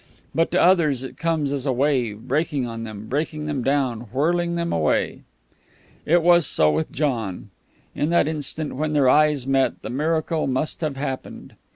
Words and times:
But 0.33 0.49
to 0.49 0.59
others 0.59 1.03
it 1.03 1.15
comes 1.15 1.53
as 1.53 1.67
a 1.67 1.71
wave, 1.71 2.21
breaking 2.21 2.65
on 2.65 2.85
them, 2.85 3.05
beating 3.05 3.45
them 3.45 3.61
down, 3.61 4.07
whirling 4.11 4.55
them 4.55 4.73
away. 4.73 5.21
It 6.07 6.23
was 6.23 6.47
so 6.47 6.71
with 6.71 6.91
John. 6.91 7.51
In 7.93 8.09
that 8.09 8.27
instant 8.27 8.75
when 8.77 8.93
their 8.93 9.07
eyes 9.07 9.45
met 9.45 9.79
the 9.83 9.91
miracle 9.91 10.47
must 10.47 10.81
have 10.81 10.97
happened. 10.97 11.53